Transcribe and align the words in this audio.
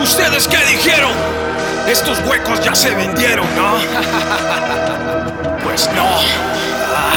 ¿Ustedes 0.00 0.46
qué 0.46 0.58
dijeron? 0.66 1.10
Estos 1.88 2.20
huecos 2.20 2.60
ya 2.62 2.74
se 2.74 2.94
vendieron, 2.94 3.46
¿no? 3.56 3.74
Pues 5.64 5.90
no. 5.92 6.53
Ah. 6.96 7.12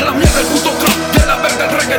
A 0.00 0.04
la 0.04 0.12
mierda 0.12 0.40
el 0.40 0.46
puto 0.46 0.70
y 1.16 1.20
a 1.20 1.26
la 1.26 1.36
verga 1.36 1.64
el 1.66 1.70
reggaetón. 1.70 1.91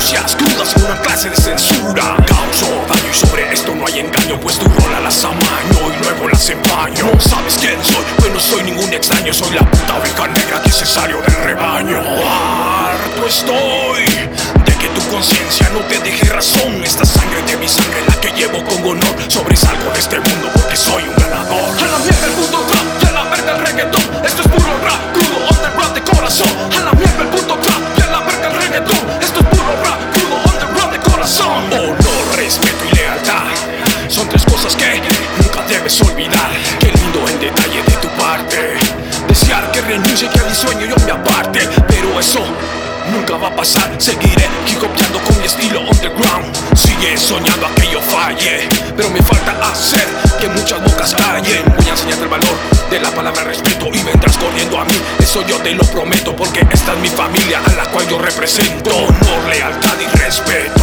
Sucias, 0.00 0.36
crudas 0.36 0.74
en 0.76 0.84
una 0.84 1.00
clase 1.00 1.30
de 1.30 1.36
censura. 1.36 2.16
Causo 2.26 2.66
daño 2.88 3.10
y 3.10 3.14
sobre 3.14 3.52
esto 3.52 3.74
no 3.74 3.86
hay 3.86 4.00
engaño, 4.00 4.40
pues 4.40 4.58
tu 4.58 4.66
rola 4.66 5.00
las 5.00 5.24
amaño 5.24 5.94
y 5.94 6.02
luego 6.02 6.28
las 6.28 6.48
empaño. 6.48 7.10
No 7.12 7.20
sabes 7.20 7.58
quién 7.58 7.82
soy, 7.84 8.04
pues 8.18 8.32
no 8.32 8.40
soy 8.40 8.62
ningún 8.62 8.92
extraño, 8.92 9.32
soy 9.32 9.54
la 9.54 9.62
puta 9.70 9.96
oveja 9.96 10.26
negra 10.28 10.62
que 10.62 10.72
se 10.72 10.86
salió 10.86 11.20
del 11.20 11.36
rebaño. 11.44 11.98
Harto 11.98 13.26
estoy 13.26 14.04
de 14.04 14.74
que 14.80 14.88
tu 14.88 15.02
conciencia 15.10 15.68
no 15.72 15.80
te 15.80 15.98
deje 15.98 16.26
razón. 16.28 16.82
Esta 16.82 17.04
sangre 17.04 17.42
de 17.42 17.56
mi 17.56 17.68
sangre, 17.68 18.02
la 18.08 18.20
que 18.20 18.32
llevo 18.32 18.64
con 18.64 18.82
honor, 18.84 19.16
sobresalgo 19.28 19.90
de 19.92 19.98
este 19.98 20.18
mundo 20.20 20.50
porque 20.54 20.76
soy 20.76 21.02
un 21.02 21.16
ganador. 21.16 21.78
A 21.78 21.86
la 21.86 21.98
mierda 21.98 22.26
el 22.26 22.32
puto 22.32 22.66
que 34.98 35.42
nunca 35.42 35.62
debes 35.68 36.00
olvidar. 36.02 36.50
Qué 36.80 36.86
lindo 36.86 37.28
el 37.28 37.38
detalle 37.38 37.82
de 37.82 37.92
tu 37.92 38.08
parte. 38.08 38.76
Desear 39.28 39.70
que 39.70 39.80
renuncie, 39.82 40.28
que 40.28 40.40
a 40.40 40.44
mi 40.44 40.54
sueño 40.54 40.86
yo 40.86 40.96
me 41.04 41.12
aparte. 41.12 41.60
Pero 41.88 42.18
eso 42.18 42.40
nunca 43.12 43.36
va 43.36 43.48
a 43.48 43.56
pasar. 43.56 43.90
Seguiré 43.98 44.48
copiando 44.80 45.20
con 45.20 45.38
mi 45.38 45.46
estilo 45.46 45.80
underground. 45.80 46.56
Sigue 46.74 47.16
soñando 47.16 47.66
a 47.66 47.74
que 47.74 47.90
yo 47.92 48.00
falle. 48.00 48.68
Pero 48.96 49.10
me 49.10 49.22
falta 49.22 49.52
hacer 49.70 50.06
que 50.40 50.48
muchas 50.48 50.82
bocas 50.82 51.14
callen. 51.14 51.62
Voy 51.76 51.86
a 51.86 51.90
enseñarte 51.90 52.24
el 52.24 52.28
valor 52.28 52.56
de 52.90 53.00
la 53.00 53.10
palabra 53.10 53.44
respeto 53.44 53.86
y 53.92 54.02
vendrás 54.02 54.36
corriendo 54.38 54.80
a 54.80 54.84
mí. 54.84 54.94
Eso 55.18 55.46
yo 55.46 55.56
te 55.58 55.74
lo 55.74 55.84
prometo 55.84 56.34
porque 56.34 56.66
esta 56.72 56.94
es 56.94 56.98
mi 56.98 57.08
familia 57.08 57.60
a 57.64 57.72
la 57.72 57.84
cual 57.90 58.08
yo 58.08 58.18
represento. 58.18 58.90
Honor, 58.90 59.48
lealtad 59.48 59.96
y 60.00 60.18
respeto. 60.18 60.80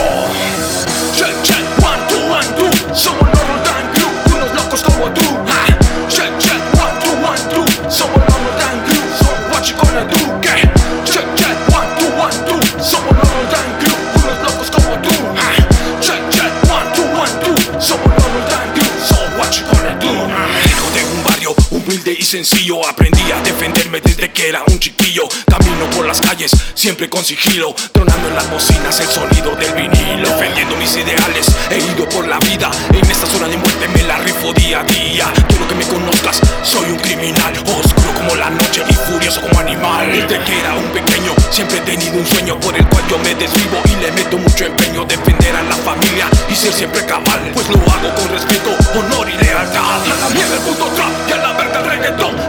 Humilde 21.88 22.16
y 22.20 22.24
sencillo, 22.24 22.86
aprendí 22.86 23.32
a 23.32 23.42
defenderme 23.42 24.02
desde 24.02 24.30
que 24.32 24.50
era 24.50 24.62
un 24.68 24.78
chiquillo. 24.78 25.24
Camino 25.48 25.90
por 25.96 26.06
las 26.06 26.20
calles, 26.20 26.52
siempre 26.74 27.10
con 27.10 27.24
sigilo, 27.24 27.74
tronando 27.94 28.28
en 28.28 28.36
las 28.36 28.50
bocinas 28.52 29.00
el 29.00 29.08
sonido 29.08 29.56
del 29.56 29.74
vinilo, 29.74 30.30
defendiendo 30.30 30.76
mis 30.76 30.94
ideales. 30.96 31.48
He 31.72 31.78
ido 31.78 32.08
por 32.10 32.28
la 32.28 32.40
vida, 32.40 32.70
en 32.92 33.10
esta 33.10 33.26
zona 33.28 33.48
de 33.48 33.58
muerte 33.58 33.88
me 33.88 34.04
la 34.04 34.18
rifo 34.18 34.52
día 34.54 34.82
a 34.82 34.84
día. 34.84 35.32
Quiero 35.48 35.68
que 35.68 35.76
me 35.76 35.86
conozcas, 35.86 36.42
soy 36.62 36.92
un 36.92 36.98
criminal, 36.98 37.54
oscuro 37.58 38.14
como 38.16 38.36
la 38.36 38.50
noche 38.50 38.84
y 38.90 38.94
furioso 38.94 39.42
como 39.42 39.60
animal. 39.60 40.12
Desde 40.12 40.44
que 40.44 40.60
era 40.60 40.76
un 40.76 40.92
pequeño, 40.92 41.34
siempre 41.52 41.78
he 41.78 41.82
tenido 41.82 42.20
un 42.20 42.28
sueño 42.28 42.60
por 42.60 42.76
el 42.76 42.86
cual 42.88 43.04
yo 43.10 43.18
me 43.20 43.34
desvivo 43.36 43.78
y 43.86 43.96
le 44.04 44.12
meto 44.12 44.38
mucho 44.38 44.66
empeño, 44.66 45.06
defender 45.06 45.56
a 45.56 45.64
la 45.64 45.76
familia 45.76 46.28
y 46.50 46.56
ser 46.56 46.74
siempre 46.74 47.06
cabal. 47.06 47.52
Pues 47.54 47.70
lo 47.70 47.78
hago 47.78 48.14
con 48.16 48.30
respeto, 48.30 48.76
honor 49.00 49.30
y 49.30 49.38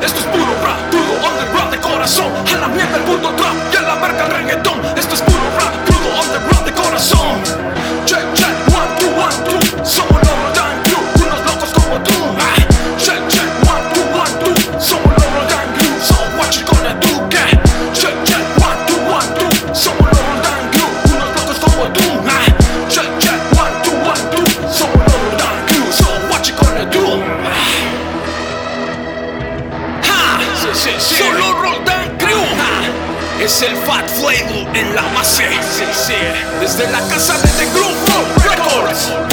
Esto 0.03 0.21
es 0.21 0.27
puro 0.27 0.53
rap, 0.63 0.79
puro 0.91 1.29
underground 1.29 1.71
de 1.73 1.79
corazón. 1.81 2.33
A 2.55 2.59
la 2.59 2.69
mierda 2.69 2.97
el 2.97 3.03
puto 3.03 3.31
trap 3.35 3.55
y 3.73 3.77
a 3.77 3.83
la 3.83 3.95
verga 3.97 4.27
el 4.27 4.31
reggaetón. 4.33 4.81
Esto 4.97 5.15
es 5.15 5.28
Roldán 31.41 32.16
Crew. 32.19 32.43
Es 33.41 33.62
el 33.62 33.76
Fat 33.76 34.09
Flavor 34.09 34.76
en 34.76 34.94
la 34.94 35.03
base. 35.15 35.49
Desde 36.60 36.91
la 36.91 37.00
casa 37.09 37.38
de 37.38 37.49
The 37.49 37.65
Rock 37.78 38.44
Records. 38.44 39.28